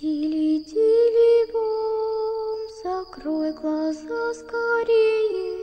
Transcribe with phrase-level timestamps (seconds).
[0.00, 5.58] Тили-тили бом, закрой глаза скорее.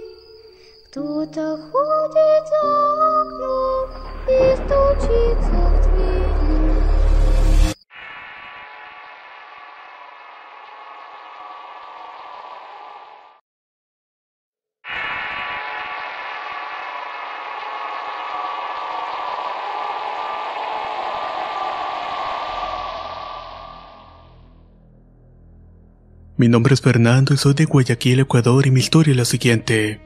[0.85, 3.89] Кто-то ходит за окном
[4.27, 5.76] и стучится
[26.37, 29.99] Mi nombre es Fernando y soy de Guayaquil, Ecuador y mi historia es la siguiente.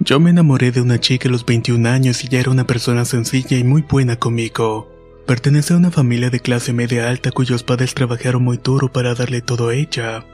[0.00, 3.04] Yo me enamoré de una chica a los 21 años y ella era una persona
[3.04, 4.90] sencilla y muy buena conmigo.
[5.28, 9.42] Pertenece a una familia de clase media alta cuyos padres trabajaron muy duro para darle
[9.42, 10.26] todo a ella.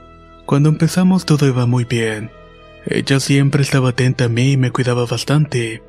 [0.47, 2.31] Cuando empezamos todo iba muy bien.
[2.87, 5.83] Ella siempre estaba atenta a mí y me cuidaba bastante.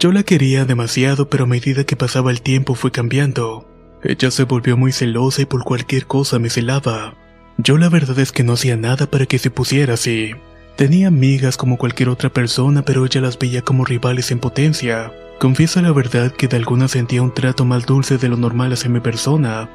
[0.00, 3.68] Yo la quería demasiado pero a medida que pasaba el tiempo fue cambiando.
[4.02, 7.14] Ella se volvió muy celosa y por cualquier cosa me celaba.
[7.58, 10.32] Yo la verdad es que no hacía nada para que se pusiera así.
[10.76, 15.12] Tenía amigas como cualquier otra persona, pero ella las veía como rivales en potencia.
[15.38, 18.88] Confieso la verdad que de algunas sentía un trato más dulce de lo normal hacia
[18.88, 19.68] mi persona,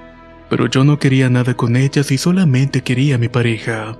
[0.50, 3.98] pero yo no quería nada con ellas y solamente quería a mi pareja.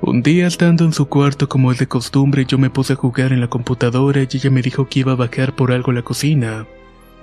[0.00, 3.32] Un día estando en su cuarto como es de costumbre, yo me puse a jugar
[3.32, 6.02] en la computadora y ella me dijo que iba a bajar por algo a la
[6.02, 6.66] cocina.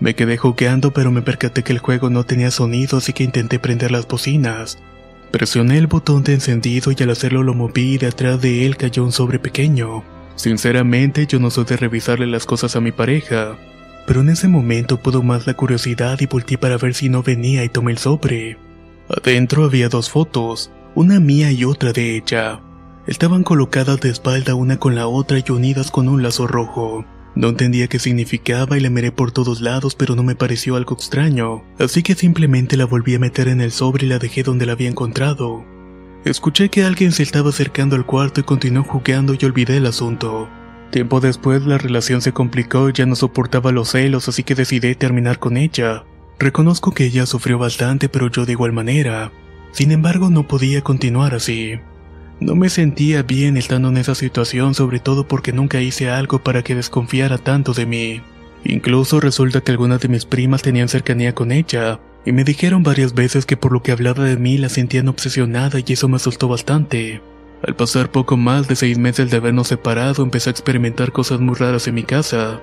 [0.01, 3.59] Me quedé jugando pero me percaté que el juego no tenía sonido así que intenté
[3.59, 4.77] prender las bocinas.
[5.31, 9.03] Presioné el botón de encendido y al hacerlo lo moví y detrás de él cayó
[9.03, 10.03] un sobre pequeño.
[10.35, 13.57] Sinceramente yo no soy de revisarle las cosas a mi pareja,
[14.05, 17.63] pero en ese momento pudo más la curiosidad y volteé para ver si no venía
[17.63, 18.57] y tomé el sobre.
[19.09, 22.61] Adentro había dos fotos, una mía y otra de ella.
[23.07, 27.05] Estaban colocadas de espalda una con la otra y unidas con un lazo rojo.
[27.35, 30.95] No entendía qué significaba y la miré por todos lados, pero no me pareció algo
[30.95, 34.65] extraño, así que simplemente la volví a meter en el sobre y la dejé donde
[34.65, 35.65] la había encontrado.
[36.23, 40.49] Escuché que alguien se estaba acercando al cuarto y continuó jugando y olvidé el asunto.
[40.91, 44.95] Tiempo después la relación se complicó y ya no soportaba los celos, así que decidí
[44.95, 46.05] terminar con ella.
[46.39, 49.31] Reconozco que ella sufrió bastante, pero yo de igual manera.
[49.71, 51.79] Sin embargo, no podía continuar así.
[52.39, 56.63] No me sentía bien estando en esa situación, sobre todo porque nunca hice algo para
[56.63, 58.21] que desconfiara tanto de mí.
[58.65, 63.13] Incluso resulta que algunas de mis primas tenían cercanía con ella, y me dijeron varias
[63.13, 66.49] veces que por lo que hablaba de mí la sentían obsesionada y eso me asustó
[66.49, 67.21] bastante.
[67.65, 71.55] Al pasar poco más de seis meses de habernos separado, empecé a experimentar cosas muy
[71.55, 72.59] raras en mi casa.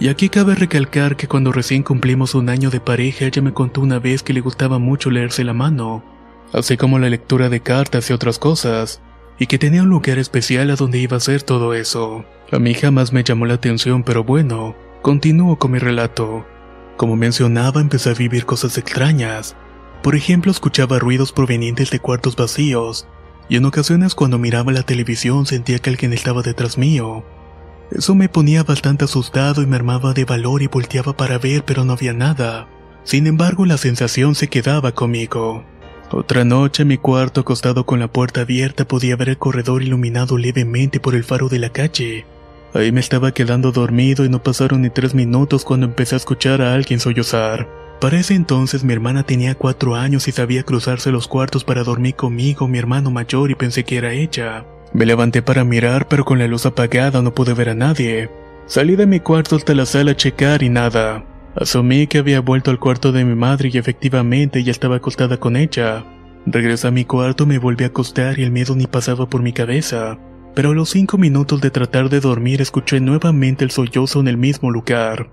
[0.00, 3.80] Y aquí cabe recalcar que cuando recién cumplimos un año de pareja, ella me contó
[3.80, 6.17] una vez que le gustaba mucho leerse la mano
[6.52, 9.00] así como la lectura de cartas y otras cosas,
[9.38, 12.24] y que tenía un lugar especial a donde iba a hacer todo eso.
[12.50, 16.46] A mí jamás me llamó la atención, pero bueno, continúo con mi relato.
[16.96, 19.54] Como mencionaba, empecé a vivir cosas extrañas.
[20.02, 23.06] Por ejemplo, escuchaba ruidos provenientes de cuartos vacíos,
[23.48, 27.24] y en ocasiones cuando miraba la televisión sentía que alguien estaba detrás mío.
[27.90, 31.84] Eso me ponía bastante asustado y me armaba de valor y volteaba para ver, pero
[31.84, 32.68] no había nada.
[33.04, 35.64] Sin embargo, la sensación se quedaba conmigo.
[36.10, 40.38] Otra noche en mi cuarto acostado con la puerta abierta podía ver el corredor iluminado
[40.38, 42.24] levemente por el faro de la calle.
[42.72, 46.62] Ahí me estaba quedando dormido y no pasaron ni tres minutos cuando empecé a escuchar
[46.62, 47.68] a alguien sollozar.
[48.00, 52.14] Para ese entonces mi hermana tenía cuatro años y sabía cruzarse los cuartos para dormir
[52.14, 54.64] conmigo, mi hermano mayor, y pensé que era ella.
[54.92, 58.30] Me levanté para mirar, pero con la luz apagada no pude ver a nadie.
[58.66, 61.24] Salí de mi cuarto hasta la sala a checar y nada.
[61.60, 65.56] Asumí que había vuelto al cuarto de mi madre y efectivamente ya estaba acostada con
[65.56, 66.04] ella.
[66.46, 69.52] Regresé a mi cuarto, me volví a acostar y el miedo ni pasaba por mi
[69.52, 70.18] cabeza.
[70.54, 74.36] Pero a los cinco minutos de tratar de dormir escuché nuevamente el sollozo en el
[74.36, 75.30] mismo lugar.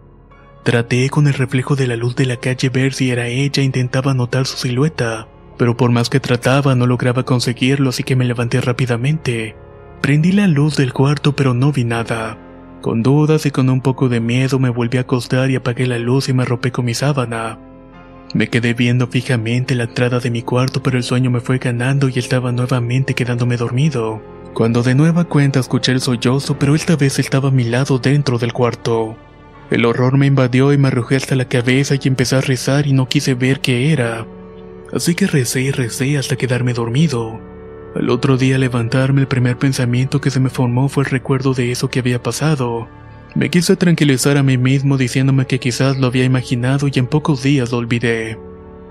[0.64, 4.16] Traté con el reflejo de la luz de la calle ver si era ella intentaba
[4.16, 5.28] notar su silueta,
[5.60, 9.56] pero por más que trataba no lograba conseguirlo así que me levanté rápidamente.
[10.02, 12.40] Prendí la luz del cuarto pero no vi nada.
[12.86, 15.98] Con dudas y con un poco de miedo me volví a acostar y apagué la
[15.98, 17.58] luz y me arropé con mi sábana.
[18.36, 22.10] Me quedé viendo fijamente la entrada de mi cuarto, pero el sueño me fue ganando
[22.10, 24.22] y estaba nuevamente quedándome dormido.
[24.54, 28.38] Cuando de nueva cuenta escuché el sollozo, pero esta vez estaba a mi lado dentro
[28.38, 29.18] del cuarto.
[29.72, 32.94] El horror me invadió y me arrojé hasta la cabeza y empecé a rezar y
[32.94, 34.28] no quise ver qué era.
[34.94, 37.55] Así que recé y recé hasta quedarme dormido.
[37.96, 41.72] Al otro día levantarme el primer pensamiento que se me formó fue el recuerdo de
[41.72, 42.90] eso que había pasado.
[43.36, 47.42] Me quise tranquilizar a mí mismo diciéndome que quizás lo había imaginado y en pocos
[47.42, 48.38] días lo olvidé.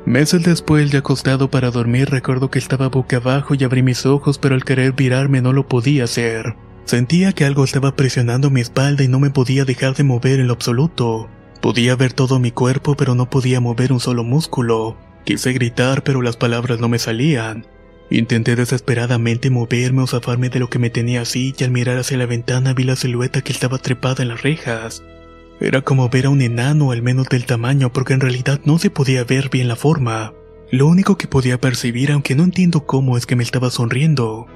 [0.07, 4.39] Meses después, ya acostado para dormir, recuerdo que estaba boca abajo y abrí mis ojos,
[4.39, 6.57] pero al querer virarme no lo podía hacer.
[6.85, 10.47] Sentía que algo estaba presionando mi espalda y no me podía dejar de mover en
[10.47, 11.29] lo absoluto.
[11.61, 14.97] Podía ver todo mi cuerpo, pero no podía mover un solo músculo.
[15.25, 17.67] Quise gritar, pero las palabras no me salían.
[18.11, 22.19] Intenté desesperadamente moverme o zafarme de lo que me tenía así y al mirar hacia
[22.19, 25.03] la ventana vi la silueta que estaba trepada en las rejas.
[25.61, 28.91] Era como ver a un enano al menos del tamaño porque en realidad no se
[28.91, 30.35] podía ver bien la forma.
[30.71, 34.47] Lo único que podía percibir, aunque no entiendo cómo, es que me estaba sonriendo.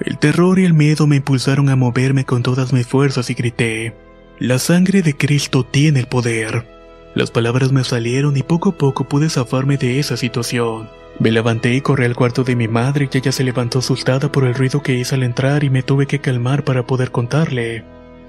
[0.00, 3.94] El terror y el miedo me impulsaron a moverme con todas mis fuerzas y grité,
[4.38, 6.66] La sangre de Cristo tiene el poder.
[7.14, 10.88] Las palabras me salieron y poco a poco pude zafarme de esa situación.
[11.18, 14.44] Me levanté y corrí al cuarto de mi madre y ella se levantó asustada por
[14.44, 17.84] el ruido que hice al entrar y me tuve que calmar para poder contarle.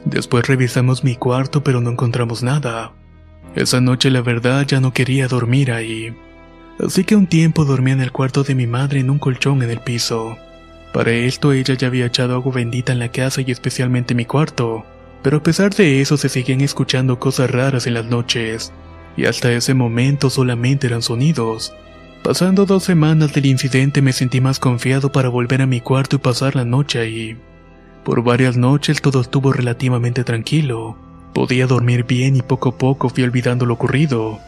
[0.06, 2.94] Después revisamos mi cuarto pero no encontramos nada.
[3.56, 6.16] Esa noche la verdad ya no quería dormir ahí.
[6.80, 9.72] Así que un tiempo dormí en el cuarto de mi madre en un colchón en
[9.72, 10.38] el piso.
[10.94, 14.26] Para esto ella ya había echado agua bendita en la casa y especialmente en mi
[14.26, 14.86] cuarto.
[15.24, 18.72] Pero a pesar de eso se seguían escuchando cosas raras en las noches.
[19.18, 21.74] Y hasta ese momento solamente eran sonidos.
[22.24, 26.20] Pasando dos semanas del incidente me sentí más confiado para volver a mi cuarto y
[26.20, 27.38] pasar la noche ahí.
[28.04, 30.98] Por varias noches todo estuvo relativamente tranquilo.
[31.34, 34.40] Podía dormir bien y poco a poco fui olvidando lo ocurrido.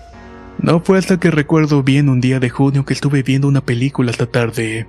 [0.62, 4.12] No fue hasta que recuerdo bien un día de junio que estuve viendo una película
[4.12, 4.88] hasta tarde.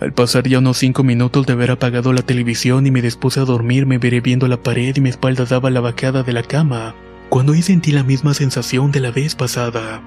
[0.00, 3.44] Al pasar ya unos cinco minutos de haber apagado la televisión y me dispuse a
[3.44, 6.94] dormir me veré viendo la pared y mi espalda daba la vacada de la cama,
[7.28, 10.02] cuando ahí sentí la misma sensación de la vez pasada.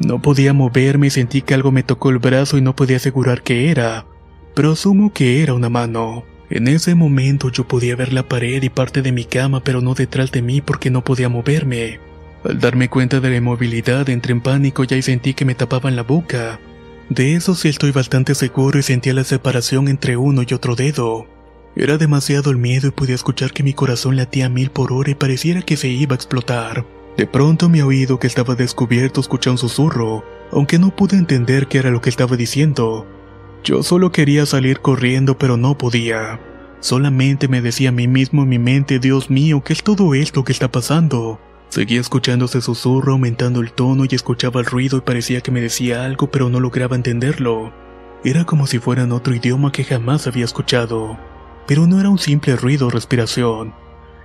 [0.00, 3.42] No podía moverme y sentí que algo me tocó el brazo y no podía asegurar
[3.42, 4.06] qué era,
[4.54, 6.24] pero asumo que era una mano.
[6.50, 9.94] En ese momento yo podía ver la pared y parte de mi cama, pero no
[9.94, 12.00] detrás de mí porque no podía moverme.
[12.44, 16.04] Al darme cuenta de la inmovilidad entré en pánico y sentí que me tapaban la
[16.04, 16.60] boca.
[17.10, 21.26] De eso sí estoy bastante seguro y sentía la separación entre uno y otro dedo.
[21.74, 25.14] Era demasiado el miedo y podía escuchar que mi corazón latía mil por hora y
[25.14, 26.84] pareciera que se iba a explotar.
[27.18, 31.78] De pronto mi oído que estaba descubierto escuchó un susurro, aunque no pude entender qué
[31.78, 33.08] era lo que estaba diciendo.
[33.64, 36.38] Yo solo quería salir corriendo pero no podía.
[36.78, 40.44] Solamente me decía a mí mismo en mi mente, Dios mío, ¿qué es todo esto
[40.44, 41.40] que está pasando?
[41.70, 45.60] Seguía escuchando ese susurro aumentando el tono y escuchaba el ruido y parecía que me
[45.60, 47.72] decía algo pero no lograba entenderlo.
[48.22, 51.18] Era como si fuera en otro idioma que jamás había escuchado.
[51.66, 53.74] Pero no era un simple ruido o respiración.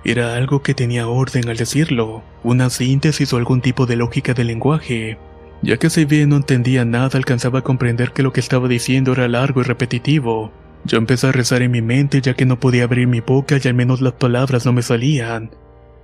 [0.04, 4.48] Era algo que tenía orden al decirlo, una síntesis o algún tipo de lógica del
[4.48, 5.16] lenguaje.
[5.62, 9.12] Ya que si bien no entendía nada, alcanzaba a comprender que lo que estaba diciendo
[9.12, 10.52] era largo y repetitivo.
[10.84, 13.66] Yo empecé a rezar en mi mente ya que no podía abrir mi boca y
[13.66, 15.50] al menos las palabras no me salían.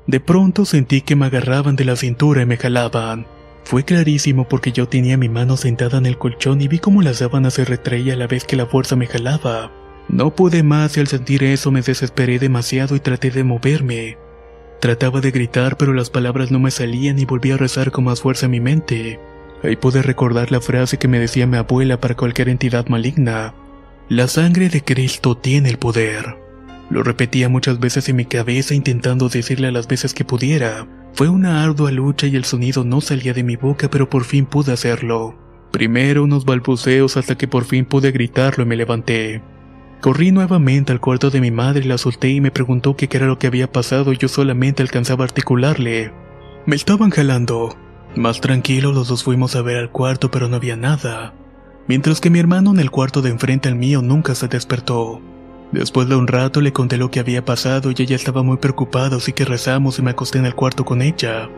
[0.07, 3.27] De pronto sentí que me agarraban de la cintura y me jalaban.
[3.65, 7.13] Fue clarísimo porque yo tenía mi mano sentada en el colchón y vi cómo la
[7.13, 9.71] sábana se retraía a la vez que la fuerza me jalaba.
[10.13, 14.19] No pude más y al sentir eso me desesperé demasiado y traté de moverme.
[14.81, 18.21] Trataba de gritar pero las palabras no me salían y volví a rezar con más
[18.21, 19.21] fuerza en mi mente.
[19.63, 23.55] Ahí pude recordar la frase que me decía mi abuela para cualquier entidad maligna.
[24.09, 26.39] La sangre de Cristo tiene el poder.
[26.89, 30.89] Lo repetía muchas veces en mi cabeza intentando decirle las veces que pudiera.
[31.13, 34.45] Fue una ardua lucha y el sonido no salía de mi boca pero por fin
[34.45, 35.37] pude hacerlo.
[35.71, 39.41] Primero unos balbuceos hasta que por fin pude gritarlo y me levanté.
[40.01, 43.39] Corrí nuevamente al cuarto de mi madre la solté y me preguntó qué era lo
[43.39, 46.11] que había pasado y yo solamente alcanzaba a articularle.
[46.65, 47.77] Me estaban jalando.
[48.17, 51.35] Más tranquilo los dos fuimos a ver al cuarto pero no había nada.
[51.87, 55.21] Mientras que mi hermano en el cuarto de enfrente al mío nunca se despertó.
[55.71, 59.19] Después de un rato le conté lo que había pasado y ella estaba muy preocupada
[59.19, 61.51] así que rezamos y me acosté en el cuarto con ella.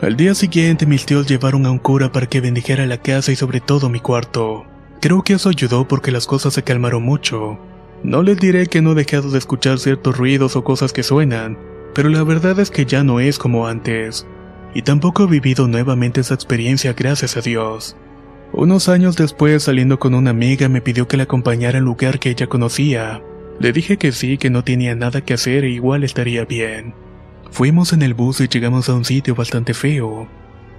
[0.00, 3.36] Al día siguiente mis tíos llevaron a un cura para que bendijera la casa y
[3.36, 4.64] sobre todo mi cuarto.
[5.02, 7.58] Creo que eso ayudó porque las cosas se calmaron mucho.
[8.02, 11.56] No les diré que no he dejado de escuchar ciertos ruidos o cosas que suenan,
[11.94, 14.26] pero la verdad es que ya no es como antes.
[14.74, 17.96] Y tampoco he vivido nuevamente esa experiencia gracias a Dios.
[18.52, 22.30] Unos años después, saliendo con una amiga, me pidió que la acompañara al lugar que
[22.30, 23.22] ella conocía.
[23.60, 26.94] Le dije que sí, que no tenía nada que hacer e igual estaría bien.
[27.50, 30.26] Fuimos en el bus y llegamos a un sitio bastante feo.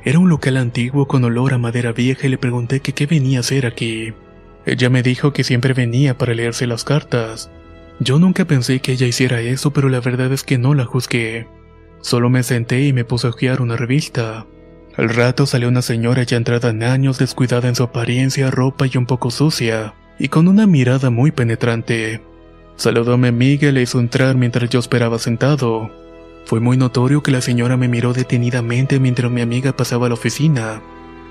[0.04, 3.38] Era un local antiguo con olor a madera vieja y le pregunté que qué venía
[3.38, 4.14] a hacer aquí.
[4.66, 7.52] Ella me dijo que siempre venía para leerse las cartas.
[8.00, 11.48] Yo nunca pensé que ella hiciera eso, pero la verdad es que no la juzgué.
[12.02, 14.46] Solo me senté y me puse a hojear una revista.
[14.96, 18.98] Al rato salió una señora ya entrada en años, descuidada en su apariencia, ropa y
[18.98, 22.22] un poco sucia, y con una mirada muy penetrante.
[22.76, 25.92] Saludó a mi amiga y le hizo entrar mientras yo esperaba sentado.
[26.46, 30.16] Fue muy notorio que la señora me miró detenidamente mientras mi amiga pasaba a la
[30.16, 30.82] oficina,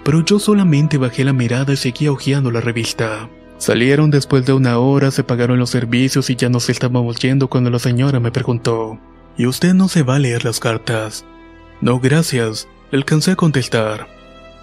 [0.04, 3.28] pero yo solamente bajé la mirada y seguía hojeando la revista.
[3.58, 7.70] Salieron después de una hora, se pagaron los servicios y ya nos estábamos yendo cuando
[7.70, 8.98] la señora me preguntó,
[9.36, 11.24] ¿y usted no se va a leer las cartas?
[11.80, 14.08] No, gracias, alcancé a contestar.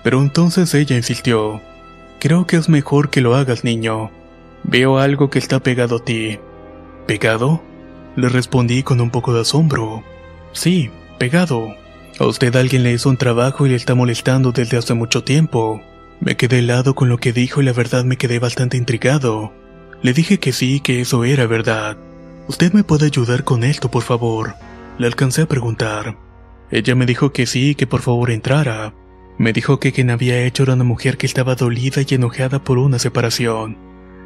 [0.03, 1.61] Pero entonces ella insistió,
[2.19, 4.11] creo que es mejor que lo hagas, niño.
[4.63, 6.39] Veo algo que está pegado a ti.
[7.07, 7.61] ¿Pegado?
[8.15, 10.03] Le respondí con un poco de asombro.
[10.51, 11.73] Sí, pegado.
[12.19, 15.81] A usted alguien le hizo un trabajo y le está molestando desde hace mucho tiempo.
[16.19, 19.53] Me quedé helado con lo que dijo y la verdad me quedé bastante intrigado.
[20.01, 21.97] Le dije que sí, que eso era verdad.
[22.49, 24.55] ¿Usted me puede ayudar con esto, por favor?
[24.97, 26.17] Le alcancé a preguntar.
[26.71, 28.93] Ella me dijo que sí, que por favor entrara.
[29.37, 32.79] Me dijo que quien había hecho era una mujer que estaba dolida y enojada por
[32.79, 33.77] una separación.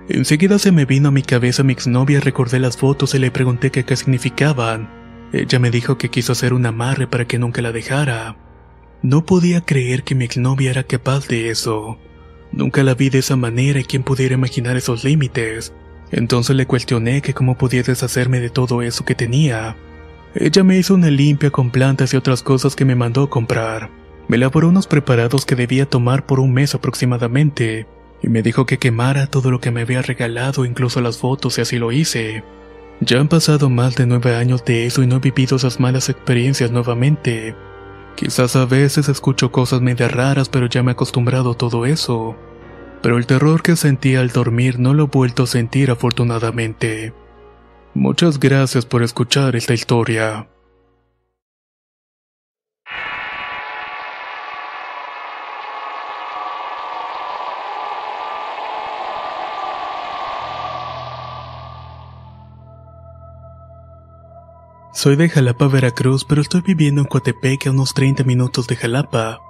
[0.10, 3.70] Enseguida se me vino a mi cabeza mi exnovia, recordé las fotos y le pregunté
[3.70, 5.03] qué, qué significaban.
[5.34, 8.38] Ella me dijo que quiso hacer un amarre para que nunca la dejara.
[9.02, 11.98] No podía creer que mi exnovia era capaz de eso.
[12.52, 15.74] Nunca la vi de esa manera y quién pudiera imaginar esos límites.
[16.12, 19.76] Entonces le cuestioné que cómo podía deshacerme de todo eso que tenía.
[20.36, 23.90] Ella me hizo una limpia con plantas y otras cosas que me mandó comprar.
[24.28, 27.88] Me elaboró unos preparados que debía tomar por un mes aproximadamente,
[28.22, 31.62] y me dijo que quemara todo lo que me había regalado, incluso las fotos, y
[31.62, 32.44] así lo hice.
[33.06, 36.08] Ya han pasado más de nueve años de eso y no he vivido esas malas
[36.08, 37.54] experiencias nuevamente.
[38.16, 42.38] Quizás a veces escucho cosas medio raras, pero ya me he acostumbrado a todo eso.
[43.02, 47.14] Pero el terror que sentí al dormir no lo he vuelto a sentir afortunadamente.
[47.94, 50.48] Muchas gracias por escuchar esta historia.
[65.04, 69.42] Soy de Jalapa, Veracruz, pero estoy viviendo en Coatepec a unos 30 minutos de Jalapa.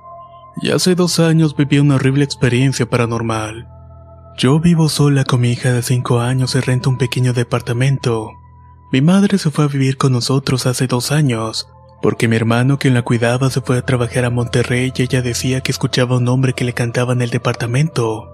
[0.60, 3.68] Y hace dos años viví una horrible experiencia paranormal.
[4.36, 8.32] Yo vivo sola con mi hija de 5 años y rento un pequeño departamento.
[8.92, 11.70] Mi madre se fue a vivir con nosotros hace dos años,
[12.02, 15.62] porque mi hermano quien la cuidaba se fue a trabajar a Monterrey y ella decía
[15.62, 18.28] que escuchaba un hombre que le cantaba en el departamento.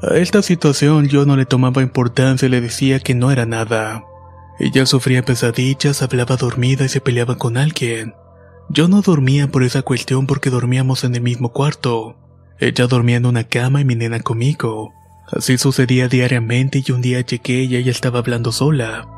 [0.00, 4.06] A esta situación yo no le tomaba importancia y le decía que no era nada.
[4.62, 8.14] Ella sufría pesadillas, hablaba dormida y se peleaba con alguien.
[8.68, 12.16] Yo no dormía por esa cuestión porque dormíamos en el mismo cuarto.
[12.60, 14.92] Ella dormía en una cama y mi nena conmigo.
[15.36, 19.08] Así sucedía diariamente y un día llegué y ella estaba hablando sola.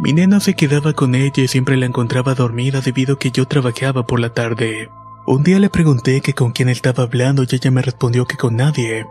[0.00, 3.46] Mi nena se quedaba con ella y siempre la encontraba dormida debido a que yo
[3.46, 4.88] trabajaba por la tarde.
[5.28, 8.56] Un día le pregunté que con quién estaba hablando y ella me respondió que con
[8.56, 9.06] nadie.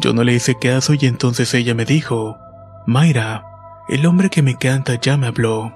[0.00, 2.36] Yo no le hice caso y entonces ella me dijo,
[2.88, 3.49] Mayra,
[3.90, 5.74] el hombre que me canta ya me habló.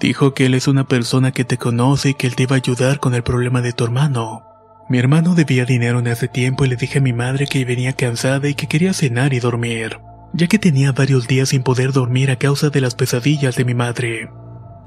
[0.00, 2.58] Dijo que él es una persona que te conoce y que él te iba a
[2.58, 4.44] ayudar con el problema de tu hermano.
[4.88, 7.92] Mi hermano debía dinero en ese tiempo y le dije a mi madre que venía
[7.92, 9.98] cansada y que quería cenar y dormir,
[10.32, 13.74] ya que tenía varios días sin poder dormir a causa de las pesadillas de mi
[13.74, 14.30] madre.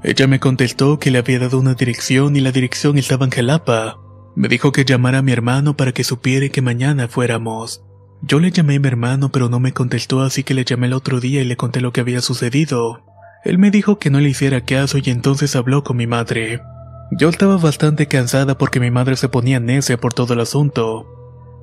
[0.02, 3.98] Ella me contestó que le había dado una dirección y la dirección estaba en Jalapa.
[4.34, 7.84] Me dijo que llamara a mi hermano para que supiera que mañana fuéramos.
[8.22, 10.92] Yo le llamé a mi hermano pero no me contestó así que le llamé el
[10.92, 13.04] otro día y le conté lo que había sucedido.
[13.44, 16.60] Él me dijo que no le hiciera caso y entonces habló con mi madre.
[17.12, 21.06] Yo estaba bastante cansada porque mi madre se ponía necia por todo el asunto.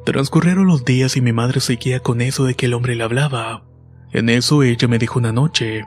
[0.06, 3.64] Transcurrieron los días y mi madre seguía con eso de que el hombre le hablaba.
[4.14, 5.84] En eso ella me dijo una noche,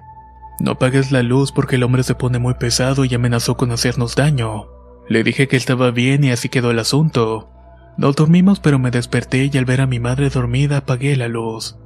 [0.60, 4.16] no apagues la luz porque el hombre se pone muy pesado y amenazó con hacernos
[4.16, 4.66] daño.
[5.08, 7.48] Le dije que estaba bien y así quedó el asunto.
[7.98, 11.76] No dormimos pero me desperté y al ver a mi madre dormida apagué la luz.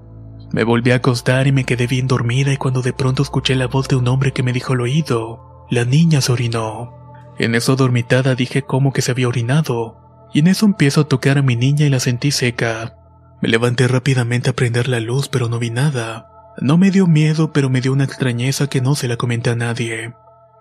[0.53, 3.67] Me volví a acostar y me quedé bien dormida y cuando de pronto escuché la
[3.67, 6.93] voz de un hombre que me dijo al oído, la niña se orinó.
[7.39, 11.39] En eso dormitada dije cómo que se había orinado, y en eso empiezo a tocar
[11.39, 12.95] a mi niña y la sentí seca.
[13.41, 16.29] Me levanté rápidamente a prender la luz pero no vi nada.
[16.61, 19.57] No me dio miedo pero me dio una extrañeza que no se la comenté a
[19.57, 20.13] nadie.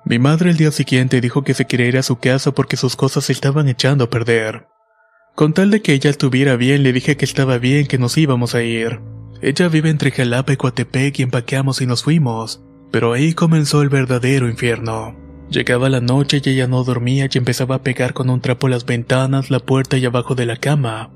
[0.05, 2.95] Mi madre el día siguiente dijo que se quería ir a su casa porque sus
[2.95, 4.67] cosas se estaban echando a perder.
[5.35, 8.53] Con tal de que ella estuviera bien, le dije que estaba bien, que nos íbamos
[8.53, 8.99] a ir.
[9.41, 12.61] Ella vive entre Jalapa y Coatepec y empaqueamos y nos fuimos.
[12.91, 15.15] Pero ahí comenzó el verdadero infierno.
[15.49, 18.85] Llegaba la noche y ella no dormía y empezaba a pegar con un trapo las
[18.85, 21.11] ventanas, la puerta y abajo de la cama.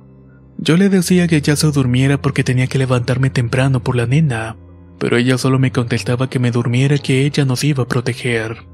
[0.58, 4.56] Yo le decía que ya se durmiera porque tenía que levantarme temprano por la nena,
[5.00, 8.66] pero ella solo me contestaba que me durmiera que ella nos iba a proteger.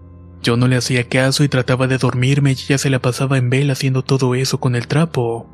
[0.41, 3.49] Yo no le hacía caso y trataba de dormirme y ella se la pasaba en
[3.49, 5.47] vela haciendo todo eso con el trapo.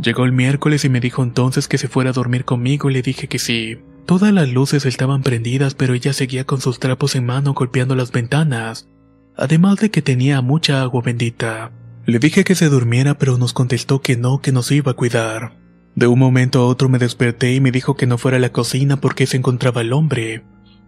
[0.00, 3.02] Llegó el miércoles y me dijo entonces que se fuera a dormir conmigo y le
[3.02, 3.78] dije que sí.
[4.06, 8.10] Todas las luces estaban prendidas pero ella seguía con sus trapos en mano golpeando las
[8.10, 8.88] ventanas,
[9.36, 11.70] además de que tenía mucha agua bendita.
[12.06, 15.58] Le dije que se durmiera pero nos contestó que no, que nos iba a cuidar.
[15.94, 18.50] De un momento a otro me desperté y me dijo que no fuera a la
[18.50, 20.42] cocina porque se encontraba el hombre.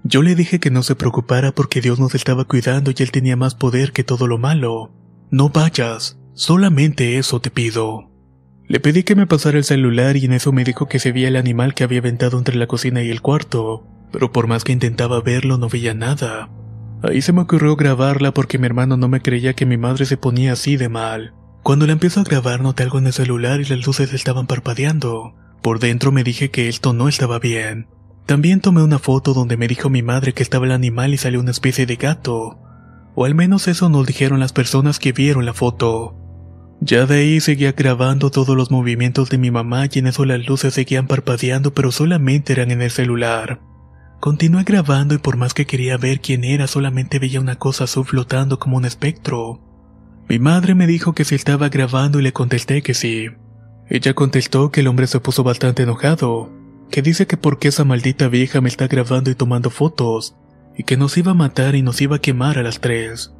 [0.06, 3.36] Yo le dije que no se preocupara porque Dios nos estaba cuidando y él tenía
[3.36, 4.92] más poder que todo lo malo.
[5.30, 8.10] No vayas, solamente eso te pido.
[8.68, 11.28] Le pedí que me pasara el celular y en eso me dijo que se veía
[11.28, 14.72] el animal que había aventado entre la cocina y el cuarto, pero por más que
[14.72, 16.50] intentaba verlo no veía nada.
[17.02, 20.18] Ahí se me ocurrió grabarla porque mi hermano no me creía que mi madre se
[20.18, 21.32] ponía así de mal.
[21.62, 25.34] Cuando la empiezo a grabar noté algo en el celular y las luces estaban parpadeando.
[25.62, 27.86] Por dentro me dije que esto no estaba bien.
[28.26, 31.40] También tomé una foto donde me dijo mi madre que estaba el animal y salió
[31.40, 32.58] una especie de gato.
[33.14, 36.16] O al menos eso nos dijeron las personas que vieron la foto.
[36.80, 40.46] Ya de ahí seguía grabando todos los movimientos de mi mamá y en eso las
[40.46, 43.60] luces seguían parpadeando pero solamente eran en el celular.
[44.20, 48.06] Continué grabando y por más que quería ver quién era solamente veía una cosa azul
[48.06, 49.60] flotando como un espectro.
[50.28, 53.28] Mi madre me dijo que si estaba grabando y le contesté que sí.
[53.88, 56.50] Ella contestó que el hombre se puso bastante enojado,
[56.90, 60.36] que dice que porque esa maldita vieja me está grabando y tomando fotos,
[60.76, 63.32] y que nos iba a matar y nos iba a quemar a las tres.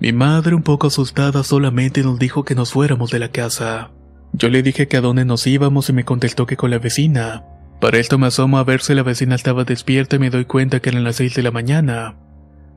[0.00, 3.90] Mi madre, un poco asustada, solamente nos dijo que nos fuéramos de la casa.
[4.32, 7.44] Yo le dije que a dónde nos íbamos y me contestó que con la vecina.
[7.80, 10.80] Para esto me asomo a ver si la vecina estaba despierta y me doy cuenta
[10.80, 12.16] que eran las seis de la mañana.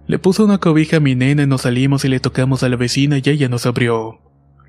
[0.05, 2.75] Le puso una cobija a mi nena y nos salimos y le tocamos a la
[2.75, 4.19] vecina y ella nos abrió.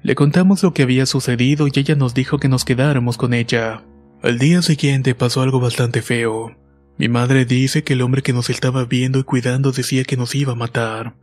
[0.03, 3.83] Le contamos lo que había sucedido y ella nos dijo que nos quedáramos con ella.
[4.21, 6.57] Al día siguiente pasó algo bastante feo.
[6.99, 10.35] Mi madre dice que el hombre que nos estaba viendo y cuidando decía que nos
[10.35, 11.15] iba a matar.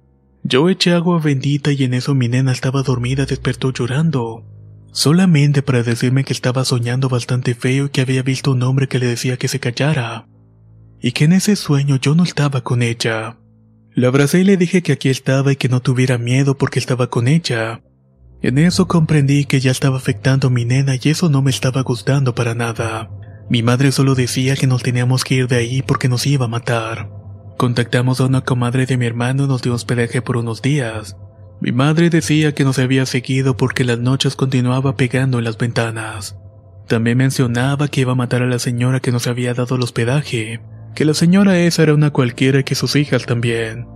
[0.44, 4.46] Yo eché agua bendita y en eso mi nena estaba dormida despertó llorando.
[4.94, 9.00] Solamente para decirme que estaba soñando bastante feo y que había visto un hombre que
[9.00, 10.28] le decía que se callara.
[11.02, 13.38] Y que en ese sueño yo no estaba con ella.
[13.94, 17.10] La abracé y le dije que aquí estaba y que no tuviera miedo porque estaba
[17.10, 17.82] con ella.
[18.42, 21.82] En eso comprendí que ya estaba afectando a mi nena y eso no me estaba
[21.82, 23.10] gustando para nada.
[23.50, 26.50] Mi madre solo decía que nos teníamos que ir de ahí porque nos iba a
[26.50, 27.10] matar.
[27.58, 31.16] Contactamos a una comadre de mi hermano y nos dio hospedaje por unos días.
[31.62, 36.38] Mi madre decía que nos había seguido porque las noches continuaba pegando en las ventanas.
[36.88, 40.60] También mencionaba que iba a matar a la señora que nos había dado el hospedaje,
[40.94, 43.88] que la señora esa era una cualquiera que sus hijas también.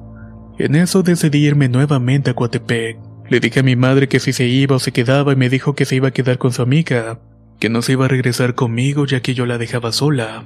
[0.58, 2.98] En eso decidí irme nuevamente a Coatepec.
[3.30, 5.76] Le dije a mi madre que si se iba o se quedaba y me dijo
[5.76, 7.20] que se iba a quedar con su amiga,
[7.60, 10.46] que no se iba a regresar conmigo ya que yo la dejaba sola.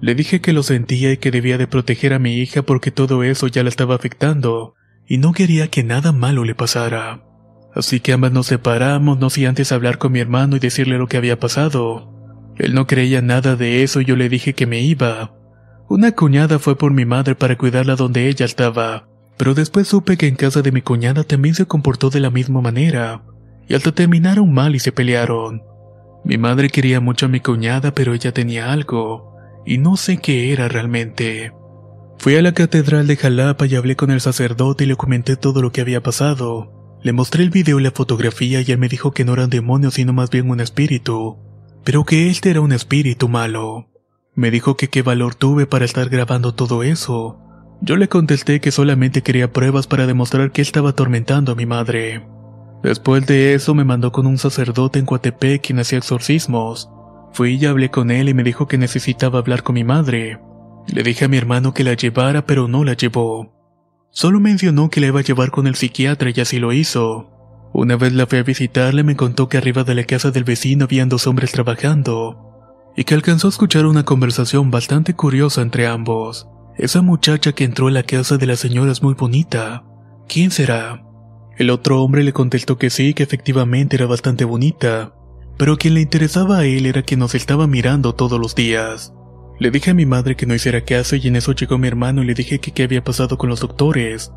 [0.00, 3.22] Le dije que lo sentía y que debía de proteger a mi hija porque todo
[3.22, 4.74] eso ya la estaba afectando,
[5.06, 7.22] y no quería que nada malo le pasara.
[7.74, 11.06] Así que ambas nos separamos, no sin antes hablar con mi hermano y decirle lo
[11.06, 12.12] que había pasado.
[12.58, 15.34] Él no creía nada de eso y yo le dije que me iba.
[15.88, 20.28] Una cuñada fue por mi madre para cuidarla donde ella estaba, pero después supe que
[20.28, 23.22] en casa de mi cuñada también se comportó de la misma manera,
[23.68, 25.62] y hasta terminaron mal y se pelearon.
[26.24, 30.52] Mi madre quería mucho a mi cuñada, pero ella tenía algo y no sé qué
[30.52, 31.52] era realmente.
[32.18, 35.60] Fui a la catedral de Jalapa y hablé con el sacerdote y le comenté todo
[35.60, 36.98] lo que había pasado.
[37.02, 39.94] Le mostré el video y la fotografía y él me dijo que no eran demonios
[39.94, 41.38] sino más bien un espíritu,
[41.84, 43.90] pero que este era un espíritu malo.
[44.34, 47.40] Me dijo que qué valor tuve para estar grabando todo eso.
[47.80, 52.26] Yo le contesté que solamente quería pruebas para demostrar que estaba atormentando a mi madre.
[52.82, 56.90] Después de eso me mandó con un sacerdote en Coatepec quien hacía exorcismos.
[57.32, 60.40] Fui y hablé con él y me dijo que necesitaba hablar con mi madre.
[60.86, 63.52] Le dije a mi hermano que la llevara, pero no la llevó.
[64.10, 67.30] Solo mencionó que la iba a llevar con el psiquiatra y así lo hizo.
[67.74, 70.84] Una vez la fui a visitarle me contó que arriba de la casa del vecino
[70.84, 76.48] habían dos hombres trabajando, y que alcanzó a escuchar una conversación bastante curiosa entre ambos.
[76.78, 79.82] Esa muchacha que entró a la casa de la señora es muy bonita.
[80.28, 81.02] ¿Quién será?
[81.56, 85.14] El otro hombre le contestó que sí, que efectivamente era bastante bonita,
[85.56, 89.14] pero quien le interesaba a él era quien nos estaba mirando todos los días.
[89.58, 92.22] Le dije a mi madre que no hiciera caso y en eso llegó mi hermano
[92.22, 94.32] y le dije que qué había pasado con los doctores.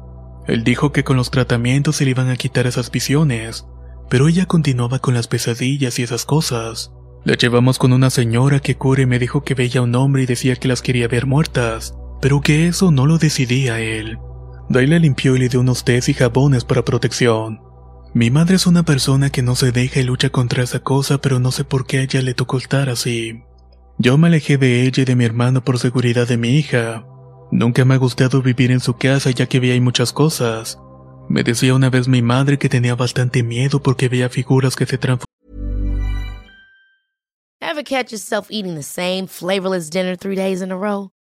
[0.47, 3.65] Él dijo que con los tratamientos se le iban a quitar esas visiones,
[4.09, 6.93] pero ella continuaba con las pesadillas y esas cosas.
[7.25, 10.23] La llevamos con una señora que cura y me dijo que veía a un hombre
[10.23, 14.17] y decía que las quería ver muertas, pero que eso no lo decidía él.
[14.69, 17.61] De ahí la limpió y le dio unos tés y jabones para protección.
[18.13, 21.39] Mi madre es una persona que no se deja y lucha contra esa cosa, pero
[21.39, 23.43] no sé por qué ella le tocó estar así.
[23.97, 27.05] Yo me alejé de ella y de mi hermano por seguridad de mi hija.
[27.51, 30.79] Nunca me ha gustado vivir en su casa ya que hay muchas cosas.
[31.29, 34.97] Me decía una vez mi madre que tenía bastante miedo porque veía figuras que se
[34.97, 35.29] transformaban.
[37.61, 41.11] Ever catch yourself eating the same flavorless dinner three days in a row?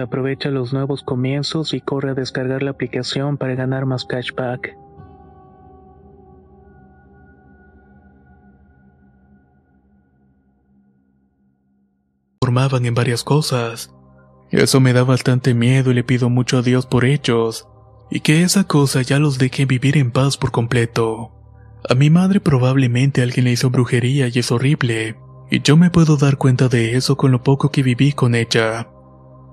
[0.00, 4.74] Aprovecha los nuevos comienzos y corre a descargar la aplicación para ganar más cashback.
[12.40, 13.94] Formaban en varias cosas.
[14.50, 17.68] Eso me da bastante miedo y le pido mucho a Dios por ellos,
[18.10, 21.30] y que esa cosa ya los deje vivir en paz por completo.
[21.86, 25.16] A mi madre probablemente alguien le hizo brujería y es horrible,
[25.50, 28.88] y yo me puedo dar cuenta de eso con lo poco que viví con ella.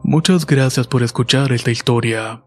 [0.10, 2.42] Muchas gracias por escuchar esta historia.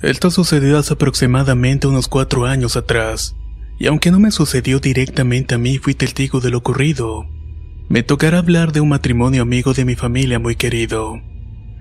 [0.00, 3.36] Esto sucedió hace aproximadamente unos cuatro años atrás,
[3.78, 7.26] y aunque no me sucedió directamente a mí, fui testigo de lo ocurrido.
[7.90, 11.20] Me tocará hablar de un matrimonio amigo de mi familia muy querido.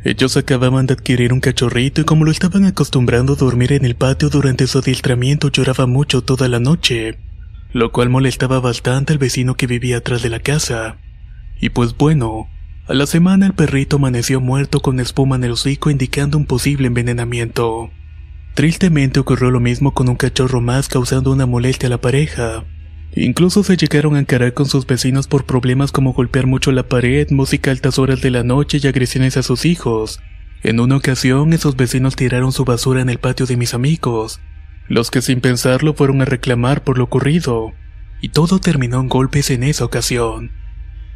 [0.03, 3.95] Ellos acababan de adquirir un cachorrito y como lo estaban acostumbrando a dormir en el
[3.95, 7.19] patio durante su adiestramiento lloraba mucho toda la noche,
[7.71, 10.97] lo cual molestaba bastante al vecino que vivía atrás de la casa.
[11.59, 12.47] Y pues bueno,
[12.87, 16.87] a la semana el perrito amaneció muerto con espuma en el hocico indicando un posible
[16.87, 17.91] envenenamiento.
[18.55, 22.65] Tristemente ocurrió lo mismo con un cachorro más causando una molestia a la pareja.
[23.13, 27.29] Incluso se llegaron a encarar con sus vecinos por problemas como golpear mucho la pared,
[27.29, 30.21] música a altas horas de la noche y agresiones a sus hijos.
[30.63, 34.39] En una ocasión esos vecinos tiraron su basura en el patio de mis amigos,
[34.87, 37.73] los que sin pensarlo fueron a reclamar por lo ocurrido,
[38.21, 40.51] y todo terminó en golpes en esa ocasión.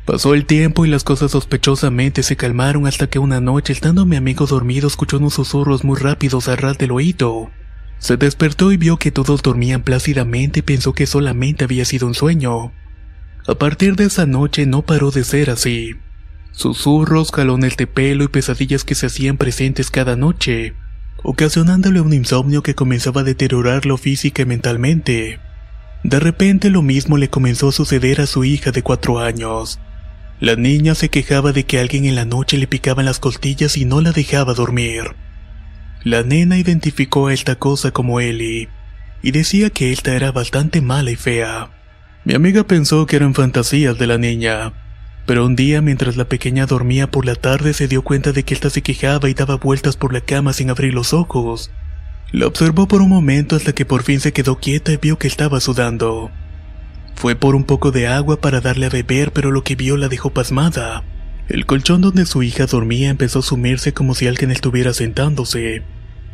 [0.06, 4.16] Pasó el tiempo y las cosas sospechosamente se calmaron hasta que una noche, estando mi
[4.16, 7.50] amigo dormido, escuchó unos susurros muy rápidos a ras del oído.
[8.00, 12.14] Se despertó y vio que todos dormían plácidamente y pensó que solamente había sido un
[12.14, 12.72] sueño.
[13.48, 15.92] A partir de esa noche no paró de ser así.
[16.52, 20.74] Susurros, jalones de pelo y pesadillas que se hacían presentes cada noche,
[21.22, 25.40] ocasionándole un insomnio que comenzaba a deteriorarlo física y mentalmente.
[26.04, 29.80] De repente lo mismo le comenzó a suceder a su hija de cuatro años.
[30.40, 33.86] La niña se quejaba de que alguien en la noche le picaba las costillas y
[33.86, 35.16] no la dejaba dormir.
[36.06, 38.70] La nena identificó a esta cosa como Ellie,
[39.24, 41.72] y decía que esta era bastante mala y fea.
[42.26, 44.72] Mi amiga pensó que eran fantasías de la niña,
[45.26, 48.54] pero un día mientras la pequeña dormía por la tarde se dio cuenta de que
[48.54, 51.72] ésta se quejaba y daba vueltas por la cama sin abrir los ojos.
[52.32, 55.28] La observó por un momento hasta que por fin se quedó quieta y vio que
[55.28, 56.30] estaba sudando.
[57.16, 60.08] Fue por un poco de agua para darle a beber, pero lo que vio la
[60.08, 61.04] dejó pasmada.
[61.50, 65.84] El colchón donde su hija dormía empezó a sumirse como si alguien estuviera sentándose,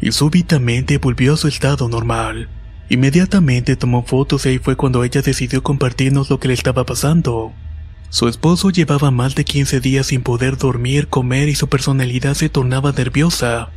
[0.02, 2.50] y súbitamente volvió a su estado normal.
[2.90, 7.54] Inmediatamente tomó fotos y ahí fue cuando ella decidió compartirnos lo que le estaba pasando.
[8.10, 12.50] Su esposo llevaba más de 15 días sin poder dormir, comer y su personalidad se
[12.50, 13.70] tornaba nerviosa,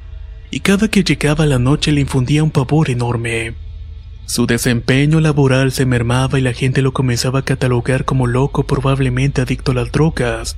[0.50, 3.54] y cada que llegaba la noche le infundía un pavor enorme.
[4.26, 9.42] Su desempeño laboral se mermaba y la gente lo comenzaba a catalogar como loco, probablemente
[9.42, 10.56] adicto a las drogas.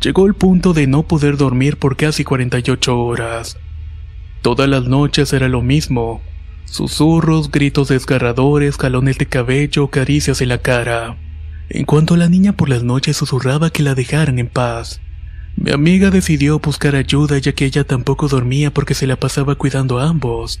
[0.00, 3.58] Llegó el punto de no poder dormir por casi 48 horas.
[4.44, 6.20] Todas las noches era lo mismo.
[6.66, 11.16] Susurros, gritos desgarradores, jalones de cabello, caricias en la cara.
[11.70, 15.00] En cuanto la niña por las noches susurraba que la dejaran en paz.
[15.56, 19.98] Mi amiga decidió buscar ayuda ya que ella tampoco dormía porque se la pasaba cuidando
[19.98, 20.60] a ambos.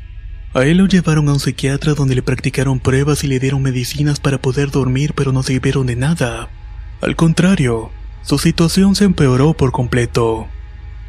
[0.54, 4.18] A él lo llevaron a un psiquiatra donde le practicaron pruebas y le dieron medicinas
[4.18, 6.48] para poder dormir pero no sirvieron de nada.
[7.02, 7.90] Al contrario,
[8.22, 10.48] su situación se empeoró por completo.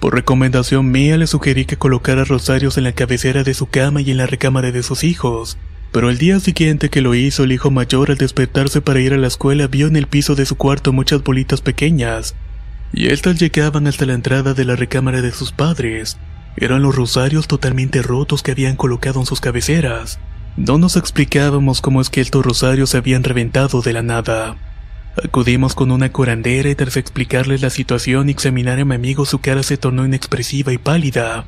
[0.05, 4.11] Por recomendación mía le sugerí que colocara rosarios en la cabecera de su cama y
[4.11, 5.57] en la recámara de sus hijos,
[5.91, 9.17] pero el día siguiente que lo hizo el hijo mayor al despertarse para ir a
[9.17, 12.35] la escuela vio en el piso de su cuarto muchas bolitas pequeñas,
[12.93, 16.17] y estas llegaban hasta la entrada de la recámara de sus padres.
[16.55, 20.19] Eran los rosarios totalmente rotos que habían colocado en sus cabeceras.
[20.55, 24.55] No nos explicábamos cómo es que estos rosarios se habían reventado de la nada.
[25.23, 29.39] Acudimos con una curandera y tras explicarles la situación y examinar a mi amigo su
[29.39, 31.45] cara se tornó inexpresiva y pálida.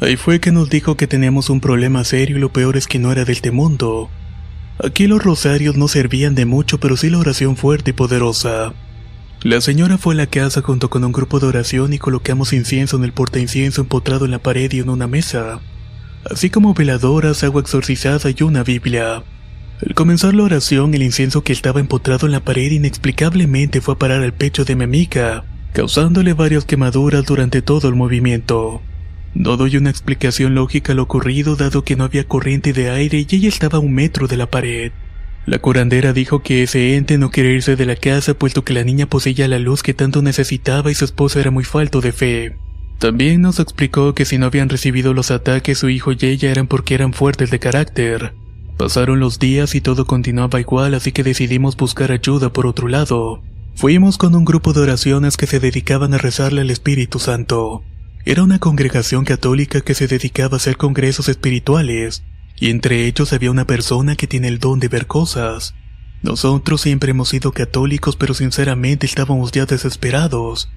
[0.00, 3.00] Ahí fue que nos dijo que tenemos un problema serio y lo peor es que
[3.00, 4.08] no era de este mundo.
[4.82, 8.72] Aquí los rosarios no servían de mucho pero sí la oración fuerte y poderosa.
[9.42, 12.96] La señora fue a la casa junto con un grupo de oración y colocamos incienso
[12.96, 15.60] en el porta incienso empotrado en la pared y en una mesa,
[16.28, 19.22] así como veladoras, agua exorcizada y una Biblia.
[19.80, 23.98] Al comenzar la oración, el incienso que estaba empotrado en la pared inexplicablemente fue a
[23.98, 28.82] parar al pecho de mi amiga, causándole varias quemaduras durante todo el movimiento.
[29.34, 33.24] No doy una explicación lógica a lo ocurrido dado que no había corriente de aire
[33.28, 34.90] y ella estaba a un metro de la pared.
[35.46, 38.82] La curandera dijo que ese ente no quería irse de la casa puesto que la
[38.84, 42.56] niña poseía la luz que tanto necesitaba y su esposo era muy falto de fe.
[42.98, 46.66] También nos explicó que si no habían recibido los ataques su hijo y ella eran
[46.66, 48.34] porque eran fuertes de carácter.
[48.78, 53.42] Pasaron los días y todo continuaba igual así que decidimos buscar ayuda por otro lado.
[53.74, 57.82] Fuimos con un grupo de oraciones que se dedicaban a rezarle al Espíritu Santo.
[58.24, 62.22] Era una congregación católica que se dedicaba a hacer congresos espirituales
[62.54, 65.74] y entre ellos había una persona que tiene el don de ver cosas.
[66.22, 70.70] Nosotros siempre hemos sido católicos, pero sinceramente estábamos ya desesperados.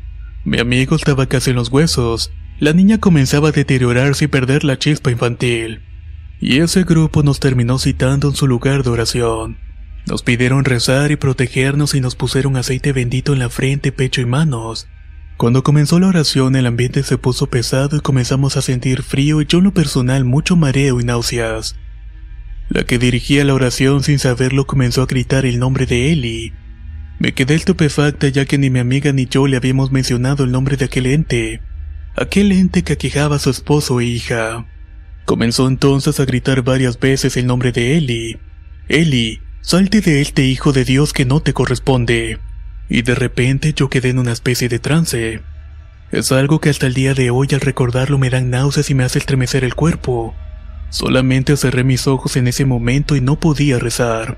[0.44, 4.80] Mi amigo estaba casi en los huesos, la niña comenzaba a deteriorarse y perder la
[4.80, 5.82] chispa infantil.
[6.42, 9.60] Y ese grupo nos terminó citando en su lugar de oración.
[10.08, 14.26] Nos pidieron rezar y protegernos y nos pusieron aceite bendito en la frente, pecho y
[14.26, 14.88] manos.
[15.38, 19.46] Cuando comenzó la oración el ambiente se puso pesado y comenzamos a sentir frío y
[19.46, 21.76] yo en lo personal mucho mareo y náuseas.
[22.70, 26.54] La que dirigía la oración sin saberlo comenzó a gritar el nombre de Eli.
[27.20, 30.76] Me quedé estupefacta ya que ni mi amiga ni yo le habíamos mencionado el nombre
[30.76, 31.62] de aquel ente.
[32.16, 34.66] Aquel ente que aquejaba a su esposo e hija.
[35.26, 38.40] Comenzó entonces a gritar varias veces el nombre de Eli.
[38.88, 42.40] Eli, salte de este hijo de Dios que no te corresponde
[42.92, 45.42] y de repente yo quedé en una especie de trance.
[46.12, 49.06] Es algo que hasta el día de hoy al recordarlo me dan náuseas y me
[49.06, 50.36] hace estremecer el cuerpo.
[50.90, 54.38] Solamente cerré mis ojos en ese momento y no podía rezar.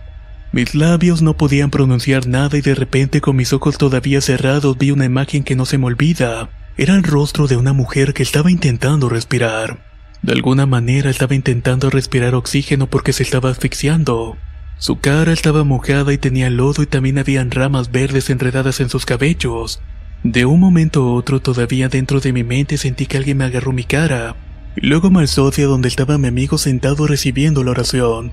[0.52, 4.92] Mis labios no podían pronunciar nada y de repente con mis ojos todavía cerrados vi
[4.92, 6.52] una imagen que no se me olvida.
[6.78, 9.93] Era el rostro de una mujer que estaba intentando respirar.
[10.24, 14.38] De alguna manera estaba intentando respirar oxígeno porque se estaba asfixiando.
[14.78, 19.06] Su cara estaba mojada y tenía lodo y también habían ramas verdes enredadas en sus
[19.06, 19.82] cabellos.
[20.24, 23.74] De un momento a otro todavía dentro de mi mente sentí que alguien me agarró
[23.74, 24.38] mi cara.
[24.78, 28.32] Y luego me alzó hacia donde estaba mi amigo sentado recibiendo la oración.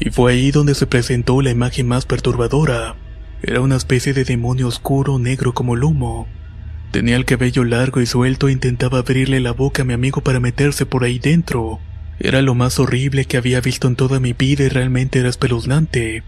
[0.00, 2.96] Y fue ahí donde se presentó la imagen más perturbadora.
[3.42, 6.28] Era una especie de demonio oscuro negro como el humo.
[6.90, 10.40] Tenía el cabello largo y suelto e intentaba abrirle la boca a mi amigo para
[10.40, 11.80] meterse por ahí dentro.
[12.18, 16.22] Era lo más horrible que había visto en toda mi vida y realmente era espeluznante.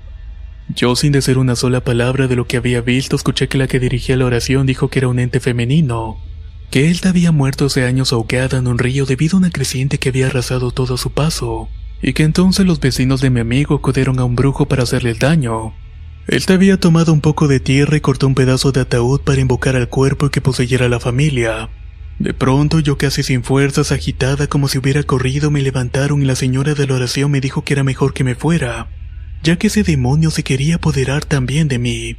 [0.74, 3.80] Yo sin decir una sola palabra de lo que había visto, escuché que la que
[3.80, 6.18] dirigía la oración dijo que era un ente femenino,
[6.70, 10.10] que él había muerto hace años ahogada en un río debido a una creciente que
[10.10, 11.70] había arrasado todo a su paso,
[12.02, 15.18] y que entonces los vecinos de mi amigo acudieron a un brujo para hacerle el
[15.18, 15.72] daño.
[16.28, 19.76] Él había tomado un poco de tierra y cortó un pedazo de ataúd para invocar
[19.76, 21.70] al cuerpo que poseyera la familia.
[22.18, 26.36] De pronto yo casi sin fuerzas, agitada como si hubiera corrido, me levantaron y la
[26.36, 28.88] señora de la oración me dijo que era mejor que me fuera,
[29.42, 32.16] ya que ese demonio se quería apoderar también de mí.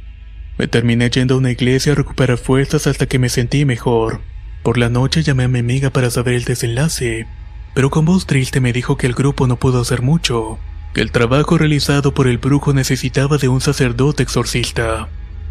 [0.58, 4.22] Me terminé yendo a una iglesia a recuperar fuerzas hasta que me sentí mejor.
[4.64, 7.28] Por la noche llamé a mi amiga para saber el desenlace,
[7.76, 10.58] pero con voz triste me dijo que el grupo no pudo hacer mucho
[10.92, 15.08] que el trabajo realizado por el brujo necesitaba de un sacerdote exorcista.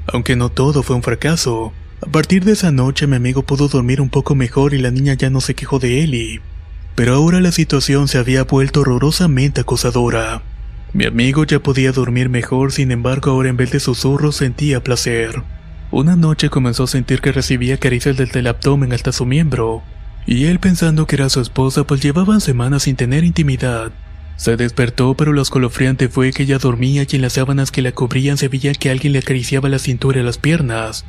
[0.08, 1.72] Aunque no todo fue un fracaso,
[2.02, 5.14] a partir de esa noche mi amigo pudo dormir un poco mejor y la niña
[5.14, 6.42] ya no se quejó de Eli.
[6.96, 10.42] Pero ahora la situación se había vuelto horrorosamente acosadora.
[10.92, 15.44] Mi amigo ya podía dormir mejor, sin embargo ahora en vez de susurros sentía placer.
[15.92, 19.84] Una noche comenzó a sentir que recibía caricias desde el abdomen hasta su miembro,
[20.26, 23.92] y él pensando que era su esposa pues llevaban semanas sin tener intimidad,
[24.40, 27.92] se despertó, pero lo escalofriante fue que ella dormía y en las sábanas que la
[27.92, 31.04] cubrían se veía que alguien le acariciaba la cintura y las piernas.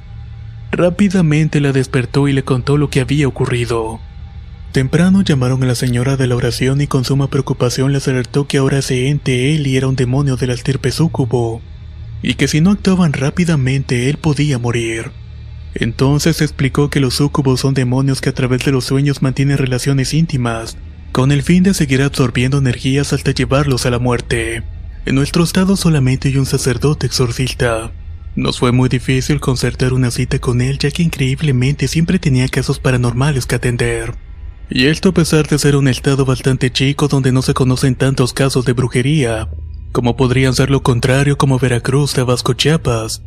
[0.72, 4.00] Rápidamente la despertó y le contó lo que había ocurrido.
[4.72, 8.58] Temprano llamaron a la señora de la oración y con suma preocupación le alertó que
[8.58, 11.62] ahora ese ente él y era un demonio de la estirpe súcubo,
[12.22, 15.12] y que si no actuaban rápidamente él podía morir.
[15.74, 20.14] Entonces explicó que los súcubos son demonios que a través de los sueños mantienen relaciones
[20.14, 20.76] íntimas,
[21.12, 24.62] con el fin de seguir absorbiendo energías hasta llevarlos a la muerte.
[25.06, 27.92] En nuestro estado solamente hay un sacerdote exorcista.
[28.36, 32.78] Nos fue muy difícil concertar una cita con él ya que increíblemente siempre tenía casos
[32.78, 34.14] paranormales que atender.
[34.68, 38.32] Y esto a pesar de ser un estado bastante chico donde no se conocen tantos
[38.32, 39.48] casos de brujería,
[39.90, 43.22] como podrían ser lo contrario como Veracruz, Tabasco, Chiapas.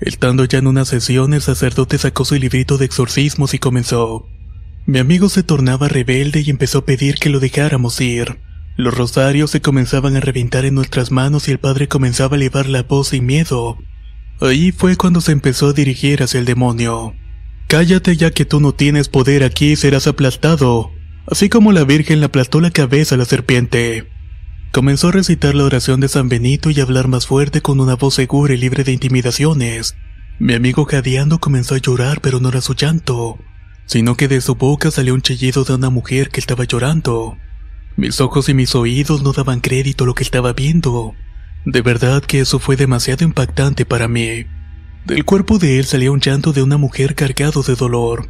[0.00, 4.26] Estando ya en una sesión, el sacerdote sacó su librito de exorcismos y comenzó.
[4.88, 8.38] Mi amigo se tornaba rebelde y empezó a pedir que lo dejáramos ir.
[8.78, 12.70] Los rosarios se comenzaban a reventar en nuestras manos y el padre comenzaba a elevar
[12.70, 13.76] la voz sin miedo.
[14.40, 17.12] Ahí fue cuando se empezó a dirigir hacia el demonio.
[17.66, 20.90] Cállate ya que tú no tienes poder aquí y serás aplastado,
[21.26, 24.08] así como la Virgen le aplastó la cabeza a la serpiente.
[24.72, 27.96] Comenzó a recitar la oración de San Benito y a hablar más fuerte con una
[27.96, 29.96] voz segura y libre de intimidaciones.
[30.38, 33.38] Mi amigo jadeando comenzó a llorar pero no era su llanto,
[33.88, 37.38] sino que de su boca salió un chillido de una mujer que estaba llorando.
[37.96, 41.14] Mis ojos y mis oídos no daban crédito a lo que estaba viendo.
[41.64, 44.44] De verdad que eso fue demasiado impactante para mí.
[45.06, 48.28] Del cuerpo de él salía un llanto de una mujer cargado de dolor.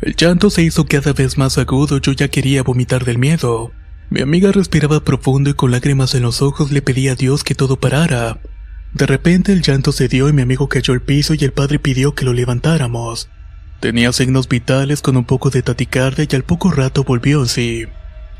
[0.00, 3.72] El llanto se hizo cada vez más agudo, yo ya quería vomitar del miedo.
[4.10, 7.56] Mi amiga respiraba profundo y con lágrimas en los ojos le pedía a Dios que
[7.56, 8.40] todo parara.
[8.94, 11.80] De repente el llanto se dio y mi amigo cayó al piso y el padre
[11.80, 13.28] pidió que lo levantáramos.
[13.80, 17.86] Tenía signos vitales con un poco de taticardia y al poco rato volvió en sí.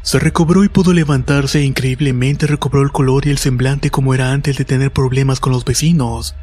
[0.02, 4.32] Se recobró y pudo levantarse e increíblemente recobró el color y el semblante como era
[4.32, 6.36] antes de tener problemas con los vecinos.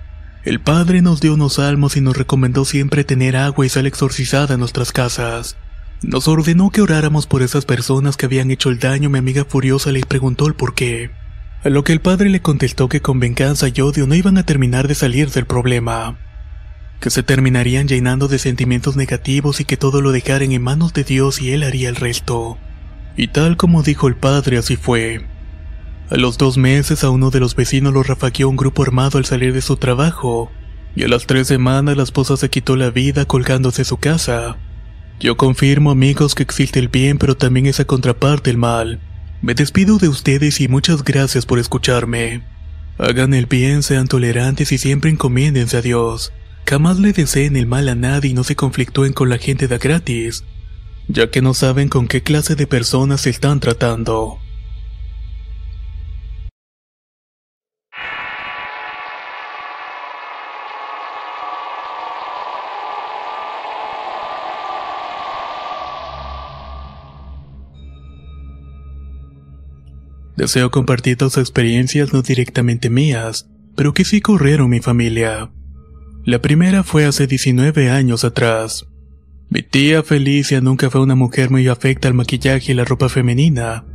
[0.44, 4.56] El padre nos dio unos salmos y nos recomendó siempre tener agua y sal exorcizada
[4.56, 5.58] en nuestras casas.
[6.02, 9.12] Nos ordenó que oráramos por esas personas que habían hecho el daño.
[9.12, 11.12] Mi amiga furiosa le preguntó el por qué.
[11.64, 14.44] A lo que el padre le contestó que con venganza y odio no iban a
[14.44, 16.18] terminar de salir del problema
[17.00, 21.04] que se terminarían llenando de sentimientos negativos y que todo lo dejaran en manos de
[21.04, 22.58] Dios y Él haría el resto.
[23.16, 25.26] Y tal como dijo el padre, así fue.
[26.10, 29.26] A los dos meses a uno de los vecinos lo rafaqueó un grupo armado al
[29.26, 30.52] salir de su trabajo,
[30.96, 34.58] y a las tres semanas la esposa se quitó la vida colgándose su casa.
[35.20, 39.00] Yo confirmo amigos que existe el bien pero también esa contraparte el mal.
[39.42, 42.44] Me despido de ustedes y muchas gracias por escucharme.
[42.98, 46.32] Hagan el bien, sean tolerantes y siempre encomiéndense a Dios.
[46.69, 49.77] Jamás le deseen el mal a nadie y no se conflictúen con la gente de
[49.77, 50.43] gratis,
[51.08, 54.38] ya que no saben con qué clase de personas se están tratando.
[70.36, 75.49] Deseo compartir dos experiencias no directamente mías, pero que sí corrieron mi familia.
[76.28, 78.86] La primera fue hace 19 años atrás.
[79.49, 83.86] Mi tía Felicia nunca fue una mujer muy afecta al maquillaje y la ropa femenina.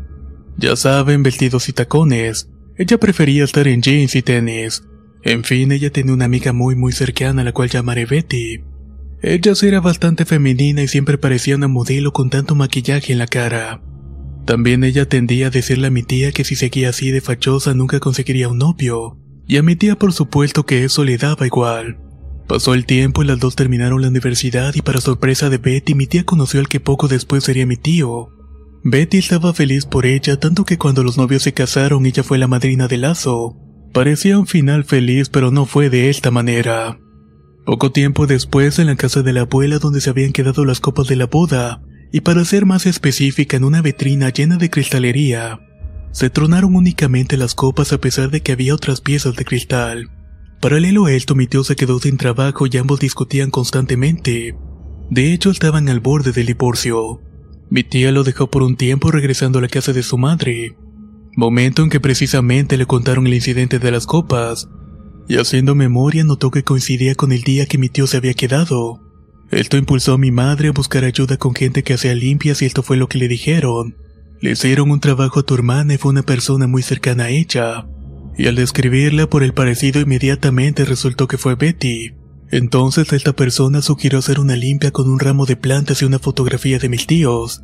[0.57, 2.49] Ya saben, vestidos y tacones.
[2.79, 4.83] Ella prefería estar en jeans y tenis.
[5.23, 8.63] En fin, ella tenía una amiga muy muy cercana a la cual llamaré Betty.
[9.21, 13.83] Ella era bastante femenina y siempre parecía una modelo con tanto maquillaje en la cara.
[14.47, 18.01] También ella tendía a decirle a mi tía que si seguía así de fachosa nunca
[18.01, 21.99] conseguiría un novio, y a mi tía por supuesto que eso le daba igual.
[22.47, 26.07] Pasó el tiempo y las dos terminaron la universidad y para sorpresa de Betty mi
[26.07, 28.31] tía conoció al que poco después sería mi tío.
[28.85, 32.49] Betty estaba feliz por ella tanto que cuando los novios se casaron ella fue la
[32.49, 33.57] madrina de lazo.
[33.93, 36.99] Parecía un final feliz pero no fue de esta manera.
[37.65, 41.07] Poco tiempo después en la casa de la abuela donde se habían quedado las copas
[41.07, 41.81] de la boda,
[42.11, 45.61] y para ser más específica en una vitrina llena de cristalería,
[46.11, 50.11] se tronaron únicamente las copas a pesar de que había otras piezas de cristal.
[50.63, 54.55] Paralelo a esto mi tío se quedó sin trabajo y ambos discutían constantemente.
[55.11, 57.21] De hecho estaban al borde del divorcio.
[57.69, 60.77] Mi tía lo dejó por un tiempo regresando a la casa de su madre,
[61.37, 64.69] momento en que precisamente le contaron el incidente de las copas,
[65.29, 69.01] y haciendo memoria notó que coincidía con el día que mi tío se había quedado.
[69.51, 72.85] Esto impulsó a mi madre a buscar ayuda con gente que hacía limpias y esto
[72.85, 73.97] fue lo que le dijeron.
[74.41, 77.89] Le hicieron un trabajo a tu hermana y fue una persona muy cercana a ella.
[78.37, 82.13] Y al describirla por el parecido inmediatamente resultó que fue Betty.
[82.51, 86.79] Entonces esta persona sugirió hacer una limpia con un ramo de plantas y una fotografía
[86.79, 87.63] de mis tíos.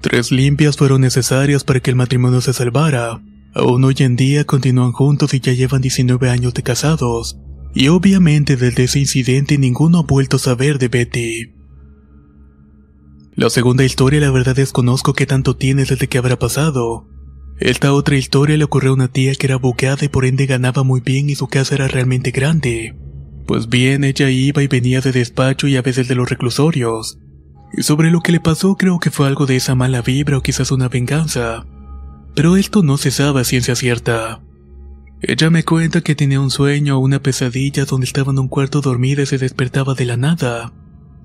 [0.00, 3.22] Tres limpias fueron necesarias para que el matrimonio se salvara.
[3.54, 7.38] Aún hoy en día continúan juntos y ya llevan 19 años de casados.
[7.74, 11.54] Y obviamente desde ese incidente ninguno ha vuelto a saber de Betty.
[13.34, 17.06] La segunda historia la verdad desconozco qué tanto tiene desde que habrá pasado.
[17.60, 20.84] Esta otra historia le ocurrió a una tía que era abogada y por ende ganaba
[20.84, 22.94] muy bien y su casa era realmente grande.
[23.46, 27.18] Pues bien, ella iba y venía de despacho y a veces de los reclusorios.
[27.72, 30.42] Y sobre lo que le pasó creo que fue algo de esa mala vibra o
[30.42, 31.66] quizás una venganza.
[32.34, 34.40] Pero esto no se sabe a ciencia cierta.
[35.20, 38.80] Ella me cuenta que tenía un sueño o una pesadilla donde estaba en un cuarto
[38.80, 40.72] dormida y se despertaba de la nada.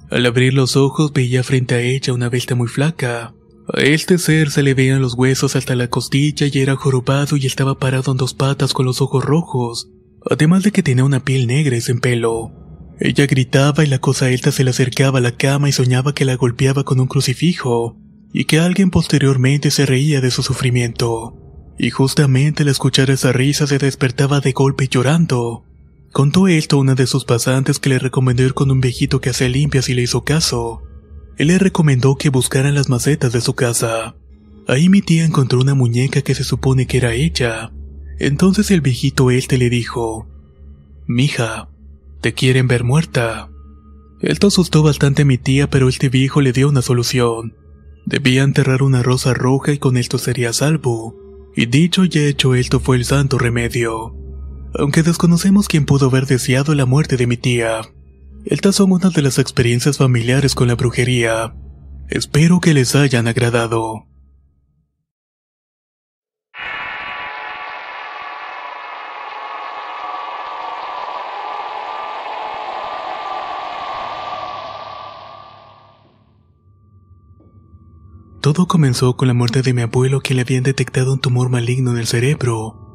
[0.09, 3.35] Al abrir los ojos veía frente a ella una bestia muy flaca.
[3.67, 7.45] A este ser se le veían los huesos hasta la costilla y era jorobado y
[7.45, 9.89] estaba parado en dos patas con los ojos rojos,
[10.29, 12.51] además de que tenía una piel negra y sin pelo.
[12.99, 16.25] Ella gritaba y la cosa esta se le acercaba a la cama y soñaba que
[16.25, 17.97] la golpeaba con un crucifijo,
[18.33, 21.37] y que alguien posteriormente se reía de su sufrimiento.
[21.77, 25.65] Y justamente al escuchar esa risa se despertaba de golpe llorando.
[26.11, 29.29] Contó esto a una de sus pasantes que le recomendó ir con un viejito que
[29.29, 30.83] hace limpias y le hizo caso.
[31.37, 34.15] Él le recomendó que buscaran las macetas de su casa.
[34.67, 37.71] Ahí mi tía encontró una muñeca que se supone que era ella.
[38.19, 40.27] Entonces el viejito este le dijo,
[41.07, 41.69] Mija,
[42.21, 43.49] te quieren ver muerta.
[44.21, 47.55] Esto asustó bastante a mi tía, pero este viejo le dio una solución.
[48.05, 51.15] Debía enterrar una rosa roja y con esto sería salvo.
[51.55, 54.15] Y dicho y hecho esto fue el santo remedio.
[54.75, 57.81] Aunque desconocemos quién pudo haber deseado la muerte de mi tía.
[58.45, 61.55] Estas son una de las experiencias familiares con la brujería.
[62.09, 64.05] Espero que les hayan agradado.
[78.41, 81.91] Todo comenzó con la muerte de mi abuelo que le habían detectado un tumor maligno
[81.91, 82.92] en el cerebro.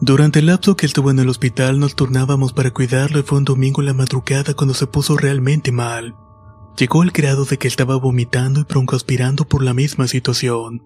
[0.00, 3.44] Durante el lapso que estuvo en el hospital nos turnábamos para cuidarlo y fue un
[3.44, 6.16] domingo en la madrugada cuando se puso realmente mal.
[6.78, 10.82] Llegó al grado de que estaba vomitando y broncoaspirando por la misma situación.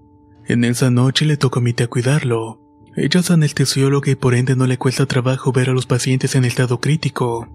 [0.47, 2.61] En esa noche le tocó a mi cuidarlo.
[2.97, 6.45] Ella es anestesióloga y por ende no le cuesta trabajo ver a los pacientes en
[6.45, 7.49] estado crítico.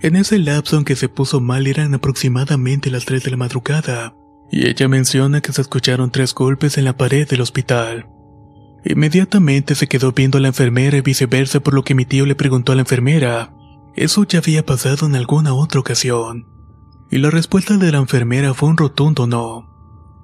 [0.00, 4.14] En ese lapso en que se puso mal eran aproximadamente las 3 de la madrugada
[4.50, 8.08] y ella menciona que se escucharon tres golpes en la pared del hospital.
[8.90, 12.34] Inmediatamente se quedó viendo a la enfermera y viceversa por lo que mi tío le
[12.34, 13.52] preguntó a la enfermera.
[13.94, 16.46] Eso ya había pasado en alguna otra ocasión.
[17.10, 19.68] Y la respuesta de la enfermera fue un rotundo no.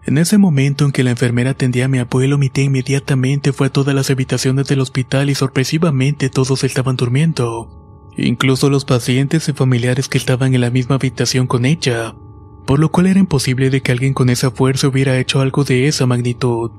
[0.06, 3.66] En ese momento en que la enfermera atendía a mi abuelo, mi tía inmediatamente fue
[3.66, 8.10] a todas las habitaciones del hospital y sorpresivamente todos estaban durmiendo.
[8.16, 12.14] Incluso los pacientes y familiares que estaban en la misma habitación con ella
[12.66, 15.86] por lo cual era imposible de que alguien con esa fuerza hubiera hecho algo de
[15.86, 16.70] esa magnitud.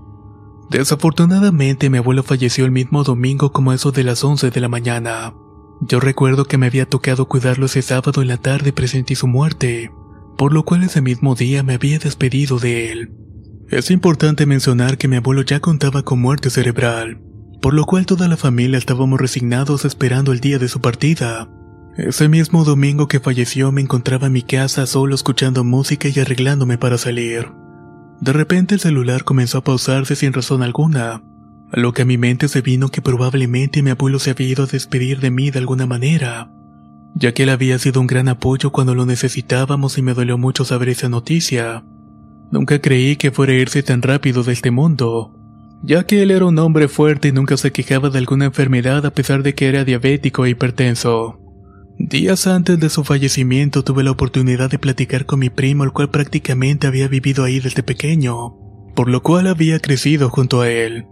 [0.70, 5.34] Desafortunadamente mi abuelo falleció el mismo domingo como eso de las 11 de la mañana.
[5.82, 9.28] Yo recuerdo que me había tocado cuidarlo ese sábado en la tarde y presentí su
[9.28, 9.92] muerte,
[10.38, 13.12] por lo cual ese mismo día me había despedido de él.
[13.70, 17.22] Es importante mencionar que mi abuelo ya contaba con muerte cerebral,
[17.62, 21.50] por lo cual toda la familia estábamos resignados esperando el día de su partida.
[21.98, 26.78] Ese mismo domingo que falleció me encontraba en mi casa solo escuchando música y arreglándome
[26.78, 27.52] para salir.
[28.22, 31.22] De repente el celular comenzó a pausarse sin razón alguna,
[31.72, 34.64] a lo que a mi mente se vino que probablemente mi abuelo se había ido
[34.64, 36.50] a despedir de mí de alguna manera.
[37.16, 40.66] ya que él había sido un gran apoyo cuando lo necesitábamos y me dolió mucho
[40.66, 41.84] saber esa noticia.
[42.52, 45.34] Nunca creí que fuera a irse tan rápido de este mundo,
[45.82, 49.12] ya que él era un hombre fuerte y nunca se quejaba de alguna enfermedad a
[49.12, 51.40] pesar de que era diabético e hipertenso.
[51.98, 56.10] Días antes de su fallecimiento tuve la oportunidad de platicar con mi primo, el cual
[56.10, 58.58] prácticamente había vivido ahí desde pequeño,
[58.96, 61.06] por lo cual había crecido junto a él.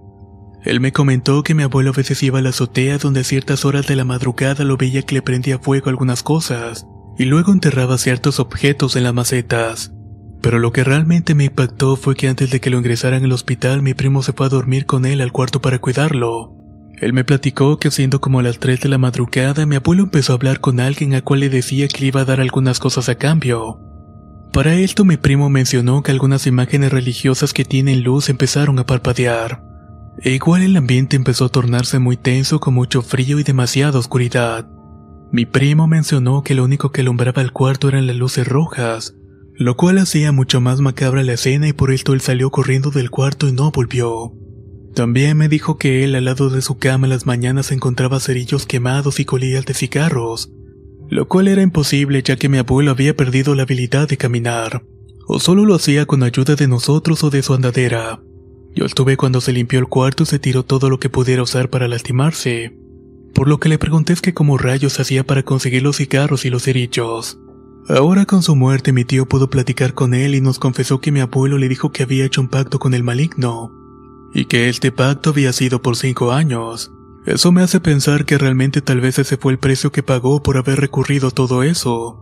[0.65, 3.63] Él me comentó que mi abuelo a veces iba a la azotea donde a ciertas
[3.63, 6.85] horas de la madrugada lo veía que le prendía fuego algunas cosas,
[7.17, 9.93] y luego enterraba ciertos objetos en las macetas.
[10.41, 13.81] Pero lo que realmente me impactó fue que antes de que lo ingresaran al hospital
[13.81, 16.62] mi primo se fue a dormir con él al cuarto para cuidarlo.
[17.03, 20.35] Él me platicó que siendo como las 3 de la madrugada mi abuelo empezó a
[20.35, 23.15] hablar con alguien a cual le decía que le iba a dar algunas cosas a
[23.15, 23.77] cambio.
[24.53, 29.65] Para esto mi primo mencionó que algunas imágenes religiosas que tienen luz empezaron a parpadear.
[30.21, 34.69] E igual el ambiente empezó a tornarse muy tenso con mucho frío y demasiada oscuridad.
[35.33, 39.13] Mi primo mencionó que lo único que alumbraba el cuarto eran las luces rojas,
[39.55, 43.09] lo cual hacía mucho más macabra la escena y por esto él salió corriendo del
[43.09, 44.31] cuarto y no volvió.
[44.93, 48.67] También me dijo que él al lado de su cama en las mañanas encontraba cerillos
[48.67, 50.51] quemados y colillas de cigarros,
[51.09, 54.85] lo cual era imposible ya que mi abuelo había perdido la habilidad de caminar,
[55.27, 58.21] o solo lo hacía con ayuda de nosotros o de su andadera.
[58.75, 61.69] Yo estuve cuando se limpió el cuarto y se tiró todo lo que pudiera usar
[61.69, 62.77] para lastimarse,
[63.33, 66.51] por lo que le pregunté es que cómo rayos hacía para conseguir los cigarros y
[66.51, 67.39] los cerillos.
[67.89, 71.19] Ahora con su muerte mi tío pudo platicar con él y nos confesó que mi
[71.19, 73.82] abuelo le dijo que había hecho un pacto con el maligno,
[74.33, 76.91] y que este pacto había sido por cinco años.
[77.25, 80.57] Eso me hace pensar que realmente tal vez ese fue el precio que pagó por
[80.57, 82.19] haber recurrido a todo eso.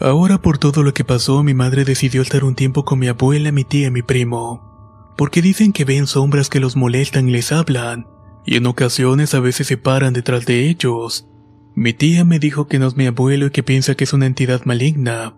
[0.00, 3.52] Ahora por todo lo que pasó mi madre decidió estar un tiempo con mi abuela,
[3.52, 7.52] mi tía y mi primo, porque dicen que ven sombras que los molestan y les
[7.52, 8.08] hablan,
[8.44, 11.28] y en ocasiones a veces se paran detrás de ellos.
[11.74, 14.26] Mi tía me dijo que no es mi abuelo y que piensa que es una
[14.26, 15.36] entidad maligna,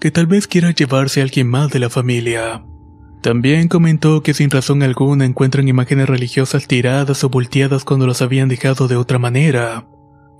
[0.00, 2.64] que tal vez quiera llevarse a alguien más de la familia.
[3.26, 8.48] También comentó que sin razón alguna encuentran imágenes religiosas tiradas o volteadas cuando las habían
[8.48, 9.88] dejado de otra manera.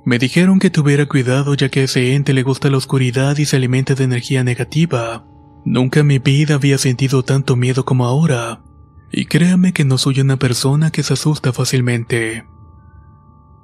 [0.05, 3.45] Me dijeron que tuviera cuidado ya que a ese ente le gusta la oscuridad y
[3.45, 5.27] se alimenta de energía negativa.
[5.65, 8.63] Nunca en mi vida había sentido tanto miedo como ahora.
[9.11, 12.47] Y créame que no soy una persona que se asusta fácilmente.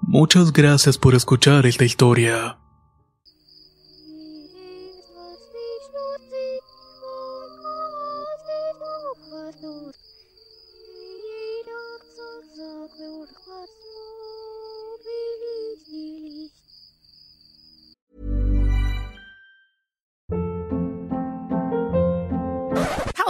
[0.00, 2.58] Muchas gracias por escuchar esta historia.